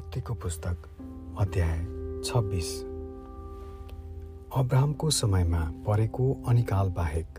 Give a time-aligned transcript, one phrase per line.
[0.00, 0.76] उत्पत्तिको पुस्तक
[1.38, 1.78] अध्याय
[2.24, 2.68] छब्बिस।
[4.56, 7.38] अब्राहमको समयमा परेको अनिकाल बाहेक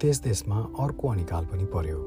[0.00, 1.98] त्यस देशमा अर्को अनिकाल पनि पर्यो।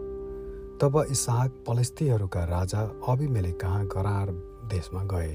[0.82, 4.32] तब इसाहक पलस्तीहरूका राजा अभिमेले कहाँ गरार
[4.68, 5.32] देशमा गए।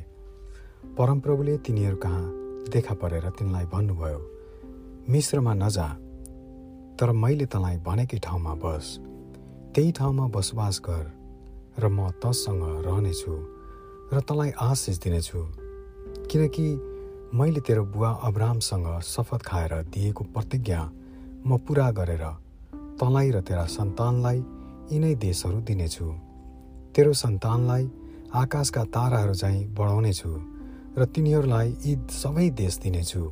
[0.98, 2.24] परमप्रभुले तिनीहरू कहाँ
[2.68, 4.20] देखा परेर तिनलाई भन्नुभयो
[5.08, 5.88] मिश्रमा नजा
[7.00, 8.98] तर मैले तँलाई भनेकै ठाउँमा बस।
[9.74, 11.04] त्यही ठाउँमा बसोबास गर
[11.80, 13.38] र म तसँग रहनेछु।
[14.12, 15.38] र तँलाई आशिष दिनेछु।
[16.30, 16.66] किनकि
[17.34, 20.80] मैले तेरो बुवा अब्राहमसँग शपथ खाएर दिएको प्रतिज्ञा
[21.46, 22.24] म पुरा गरेर
[22.98, 24.38] तँलाई र तेरा सन्तानलाई
[24.90, 26.06] यिनै देशहरू दिनेछु।
[26.94, 27.84] तेरो सन्तानलाई
[28.34, 30.30] आकाशका ताराहरू चाहिँ बढाउनेछु
[30.98, 33.22] र तिनीहरूलाई यी सबै देश दिनेछु।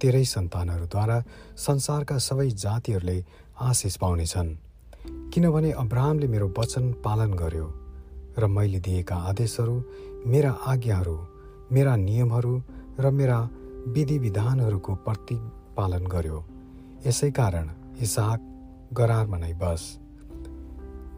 [0.00, 1.18] तेरै सन्तानहरूद्वारा
[1.56, 3.18] संसारका सबै जातिहरूले
[3.60, 4.50] आशिष पाउनेछन्।
[5.32, 7.68] किनभने अब्राहमले मेरो वचन पालन गर्यो
[8.38, 9.76] र मैले दिएका आदेशहरू
[10.26, 11.18] मेरा आज्ञाहरू
[11.72, 12.62] मेरा नियमहरू
[13.00, 13.38] र मेरा
[13.86, 16.44] विधि विधानहरूको प्रतिपालन गर्यो।
[17.06, 17.68] यसै कारण
[18.00, 18.40] इसाक
[18.92, 19.82] गरारमा नै बस।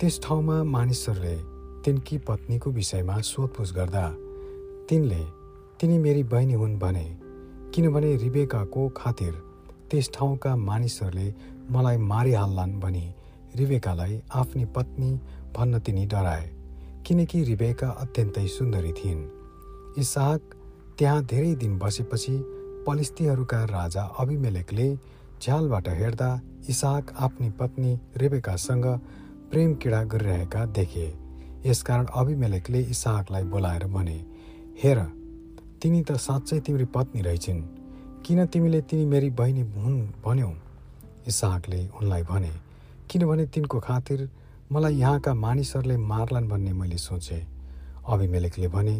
[0.00, 1.36] त्यस ठाउँमा मानिसहरूले
[1.84, 4.06] तिनकी पत्नीको विषयमा सोधपुछ गर्दा
[4.88, 5.22] तिनले
[5.80, 7.06] तिनी मेरी बहिनी हुन् भने
[7.74, 9.34] किनभने रिबेकाको खातिर
[9.90, 11.34] त्यस ठाउँका मानिसहरूले
[11.70, 13.06] मलाई मारिहाल्लान् भनी
[13.56, 15.10] रिबेकालाई आफ्नी पत्नी
[15.56, 16.55] भन्न तिनी डराए।
[17.06, 19.20] किनकि रिबेका अत्यन्तै सुन्दरी थिइन्।
[19.98, 20.40] इसाक
[20.98, 22.32] त्यहाँ धेरै दिन बसेपछि
[22.86, 24.88] पलिस्तीहरूका राजा अभिमेलेकले
[25.42, 26.30] झ्यालबाट हेर्दा
[26.68, 28.86] इसाक आफ्नी पत्नी रेबेकासँग
[29.50, 31.06] प्रेम किडा गरिरहेका देखे।
[31.66, 34.18] यसकारण अभिमेलेकले इसाकलाई बोलाएर भने
[34.82, 34.98] हेर
[35.82, 37.62] तिनी त साँच्चै तिम्री पत्नी रहेछन्।
[38.26, 40.50] किन तिमीले तिनी मेरी बहिनी हुन् भन्यौ?
[41.28, 42.52] इसाकले उनलाई भने
[43.10, 44.28] किनभने तिनको खातिर
[44.72, 47.46] मलाई यहाँका मानिसहरूले मार्लान् भन्ने मैले सोचेँ।
[48.02, 48.94] अभिमेलेकले भने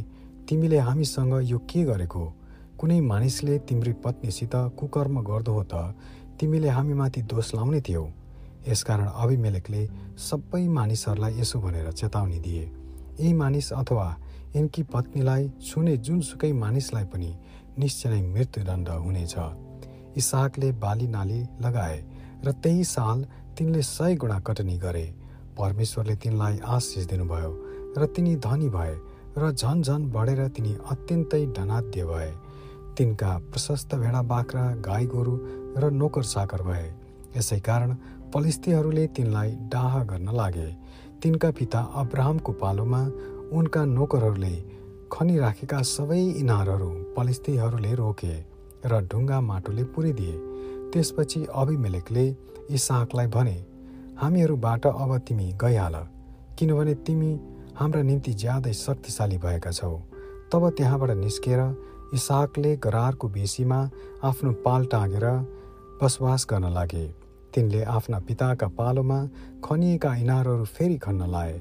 [0.48, 2.22] तिमीले हामीसँग यो के गरेको?
[2.78, 5.74] कुनै मानिसले तिम्री पत्नीसित कुकर्म गर्दो हो त
[6.38, 8.04] तिमीले हामीमाथि दोष लाउने थियौ।
[8.68, 9.82] यसकारण अभिमेलेकले
[10.14, 12.64] सबै मानिसहरूलाई यसो भनेर चेतावनी दिए।
[13.20, 14.06] यी मानिस अथवा
[14.54, 17.30] यिनकी पत्नीलाई छुने जुनसुकै मानिसलाई पनि
[17.78, 19.34] निश्चय नै मृत्युदण्ड हुनेछ।
[20.14, 21.98] इसाकले बाली नाली लगाए
[22.44, 23.26] र त्यही साल
[23.58, 25.06] तिनले सय गुणा कटनी गरे।
[25.58, 27.52] परमेश्वरले तिनलाई आशिष दिनुभयो
[27.98, 28.94] र तिनी धनी भए
[29.38, 32.30] र झन झन बढेर तिनी अत्यन्तै धनाद्य भए।
[32.96, 35.34] तिनका प्रशस्त भेडा बाख्रा गाई गोरु
[35.80, 36.86] र नोकर चाकर भए।
[37.36, 37.94] यसै कारण
[38.34, 40.68] पलिस्तीहरूले तिनलाई डाह गर्न लागे।
[41.22, 43.02] तिनका पिता अब्राहमको पालोमा
[43.52, 44.54] उनका नोकरहरूले
[45.12, 48.34] खनिराखेका सबै इनारहरू पलिस्तीहरूले रोके
[48.84, 50.34] र ढुङ्गा माटोले पुरिदिए।
[50.92, 52.24] त्यसपछि अभिमेलेकले
[52.70, 53.56] इसाकलाई भने
[54.16, 55.94] हामीहरूबाट अब तिमी गइहाल
[56.58, 57.30] किनभने तिमी
[57.76, 59.90] हाम्रा निम्ति ज्यादै शक्तिशाली भएका छौ।
[60.52, 61.60] तब त्यहाँबाट निस्केर
[62.14, 63.78] इसाकले गरारको बेसीमा
[64.24, 65.26] आफ्नो पाल टाँगेर
[66.02, 67.06] बसोबास गर्न लागे।
[67.54, 69.18] तिनले आफ्ना पिताका पालोमा
[69.64, 71.60] खनिएका इनारहरू फेरि खन्न लाए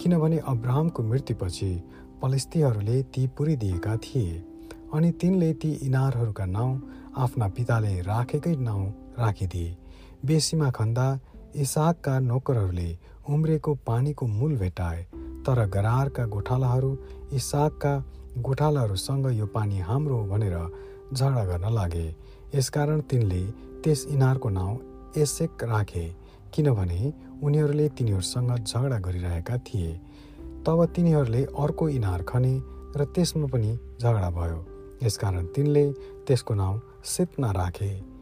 [0.00, 1.72] किनभने अब्राहमको मृत्युपछि
[2.22, 4.42] पलिस्तीहरूले ती पुरिदिएका थिए
[4.94, 6.80] अनि तिनले ती इनारहरूका नाउँ
[7.16, 8.86] आफ्ना पिताले राखेकै नाउँ
[9.18, 9.76] राखिदिए।
[10.24, 11.06] बेसीमा खन्दा
[11.54, 12.96] इसाकका नोकरहरूले
[13.28, 15.02] उम्रेको पानीको मूल भेटाए
[15.46, 16.96] तर गरारका गोठालाहरू
[17.32, 17.92] इसाकका
[18.38, 20.56] गोठालाहरूसँग यो पानी हाम्रो भनेर
[21.14, 22.06] झगडा गर्न लागे।
[22.54, 23.42] यसकारण तिनले
[23.84, 24.78] त्यस इनारको नाउँ
[25.16, 26.06] एसेक राखे
[26.54, 29.92] किनभने उनीहरूले तिनीहरूसँग झगडा गरिरहेका थिए।
[30.66, 32.54] तब तिनीहरूले अर्को इनार खने
[32.96, 34.58] र त्यसमा पनि झगडा भयो।
[35.02, 35.86] यसकारण तिनले
[36.26, 38.13] त्यसको नाउँ सिप्ना राखे।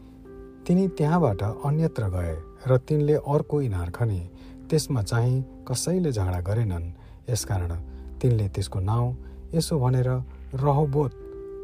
[0.66, 2.34] तिनी त्यहाँबाट अन्यत्र गए
[2.68, 4.20] र तिनले अर्को इनार खने।
[4.70, 6.84] त्यसमा चाहिँ कसैले झगडा गरेनन्।
[7.30, 7.72] यसकारण
[8.20, 9.08] तिनले त्यसको नाउँ
[9.54, 10.08] यसो भनेर
[10.54, 11.12] रहोबोत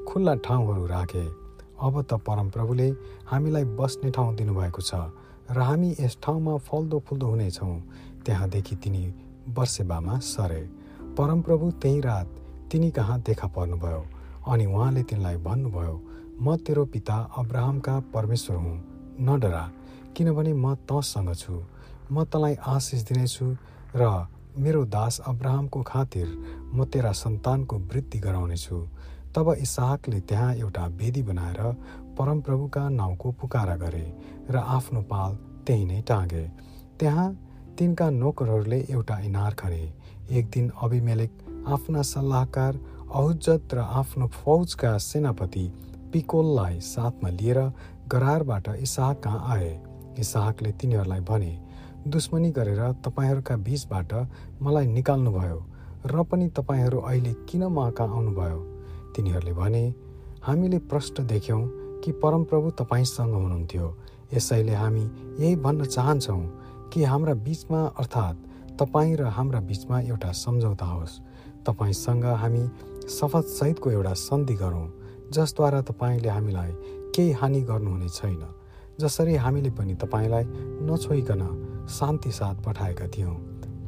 [0.09, 1.25] खुल्ला ठाउँहरू राखे।
[1.79, 2.89] अब त परमप्रभुले
[3.31, 4.95] हामीलाई बस्ने ठाउँ दिनुभएको छ
[5.55, 7.77] र हामी यस ठाउँमा फल्दो फुल्दो हुनेछौँ।
[8.27, 9.05] त्यहाँदेखि तिनी
[9.57, 10.63] वर्षेबामा सरे।
[11.17, 12.27] परमप्रभु त्यही रात
[12.71, 14.03] तिनी कहाँ देखा पर्नुभयो?
[14.51, 15.95] अनि उहाँले तिनलाई भन्नुभयो
[16.43, 18.88] म तेरो पिता अब्राहमका परमेश्वर हुँ।
[19.21, 19.65] न डरा
[20.17, 21.63] किनभने म तँसँग छु।
[22.13, 23.47] म तँलाई आशिष दिनेछु
[23.97, 24.27] र
[24.59, 26.29] मेरो दास अब्राहमको खातिर
[26.75, 28.79] म तेरा सन्तानको वृद्धि गराउनेछु।
[29.35, 31.61] तब इसाहकले त्यहाँ एउटा वेदी बनाएर
[32.19, 34.07] परमप्रभुका नाउँको पुकारा गरे
[34.51, 35.37] र आफ्नो पाल
[35.67, 36.45] त्यही नै टाँगे।
[36.99, 37.29] त्यहाँ
[37.79, 39.85] तिनका नोकरहरूले एउटा इनार खने।
[40.31, 41.33] एक दिन अभिमेलेक
[41.69, 45.65] आफ्ना सल्लाहकार अहुज्जत र आफ्नो फौजका सेनापति
[46.13, 47.59] पिकोललाई साथमा लिएर
[48.13, 49.71] गरारबाट इसाहक कहाँ आए?
[50.19, 51.53] इसाहकले तिनीहरूलाई भने
[52.09, 54.13] दुश्मनी गरेर तपाईँहरूका बीचबाट
[54.63, 55.59] मलाई निकाल्नुभयो
[56.07, 58.59] र पनि तपाईँहरू अहिले किन मका आउनुभयो?
[59.17, 59.85] तिनीहरूले भने
[60.43, 61.63] हामीले प्रष्ट देख्यौँ
[62.05, 63.87] कि परमप्रभु तपाईँसँग हुनुहुन्थ्यो।
[64.35, 65.05] यसैले हामी
[65.41, 66.43] यही भन्न चाहन्छौँ
[66.93, 68.45] कि हाम्रा बिचमा अर्थात्
[68.81, 71.21] तपाईँ र हाम्रा बिचमा एउटा सम्झौता होस्।
[71.67, 72.65] तपाईँसँग हामी
[73.09, 74.87] शपथसहितको एउटा सन्धि गरौँ
[75.33, 76.73] जसद्वारा तपाईँले हामीलाई
[77.15, 78.43] केही हानि गर्नुहुने छैन
[79.01, 80.45] जसरी हामीले पनि तपाईँलाई
[80.87, 81.43] नछोइकन
[81.91, 83.37] शान्ति साथ पठाएका थियौँ।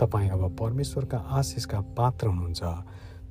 [0.00, 2.62] तपाईँ अब परमेश्वरका आशिषका पात्र हुनुहुन्छ।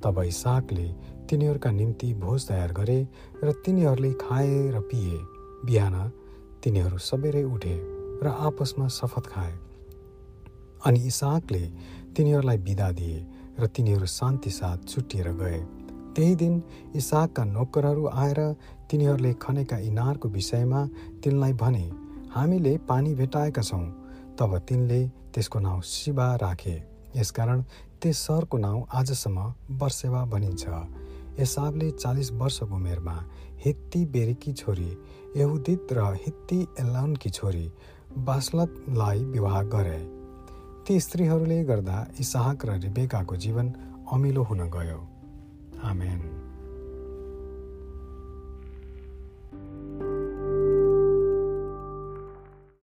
[0.04, 0.86] तब इसाकले
[1.30, 3.08] तिनीहरूका निम्ति भोज तयार गरे
[3.44, 5.18] र तिनीहरूले खाए र पिए।
[5.66, 5.96] बिहान
[6.62, 7.76] तिनीहरू सबेरै उठे
[8.22, 9.52] र आपसमा शपथ खाए।
[10.86, 11.64] अनि इसाकले
[12.16, 13.18] तिनीहरूलाई बिदा दिए
[13.60, 15.60] र तिनीहरू शान्ति साथ छुट्टिएर गए।
[16.20, 16.54] त्यही दिन
[16.94, 18.38] इसाकका नोकरहरू आएर
[18.90, 20.80] तिनीहरूले खनेका इनारको विषयमा
[21.24, 21.84] तिनलाई भने
[22.30, 23.84] हामीले पानी भेटाएका छौँ।
[24.36, 25.00] तब तिनले
[25.32, 26.76] त्यसको नाउँ शिवा राखे।
[27.16, 27.62] यसकारण
[28.02, 29.38] त्यस सहरको नाउँ आजसम्म
[29.80, 30.64] वर्सेवा भनिन्छ।
[31.40, 33.16] एसाबले चालिस वर्षको उमेरमा
[33.64, 34.90] हित्ती बेरीकी छोरी
[35.36, 37.66] यहुदित र हित्ती एलाउनकी छोरी
[38.28, 40.00] बासलतलाई विवाह गरे।
[40.84, 43.72] ती स्त्रीहरूले गर्दा इसाहक र रिबेकाको जीवन
[44.12, 45.00] अमिलो हुन गयो।
[45.82, 46.39] Amen.